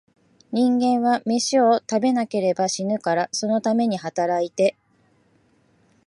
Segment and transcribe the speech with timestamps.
[0.51, 4.75] 人間は、めしを食べなければ死ぬから、そのために働いて、